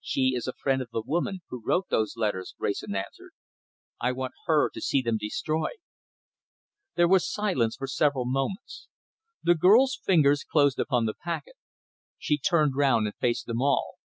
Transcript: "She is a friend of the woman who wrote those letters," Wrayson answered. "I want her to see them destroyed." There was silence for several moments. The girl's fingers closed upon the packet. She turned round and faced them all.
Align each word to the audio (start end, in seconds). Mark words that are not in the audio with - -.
"She 0.00 0.32
is 0.34 0.46
a 0.46 0.54
friend 0.54 0.80
of 0.80 0.88
the 0.90 1.02
woman 1.04 1.40
who 1.50 1.62
wrote 1.62 1.90
those 1.90 2.16
letters," 2.16 2.54
Wrayson 2.58 2.94
answered. 2.96 3.32
"I 4.00 4.10
want 4.10 4.32
her 4.46 4.70
to 4.70 4.80
see 4.80 5.02
them 5.02 5.18
destroyed." 5.18 5.76
There 6.94 7.06
was 7.06 7.30
silence 7.30 7.76
for 7.76 7.86
several 7.86 8.24
moments. 8.24 8.88
The 9.42 9.54
girl's 9.54 9.94
fingers 10.02 10.44
closed 10.44 10.78
upon 10.78 11.04
the 11.04 11.12
packet. 11.12 11.56
She 12.16 12.38
turned 12.38 12.74
round 12.74 13.06
and 13.06 13.14
faced 13.16 13.44
them 13.44 13.60
all. 13.60 13.96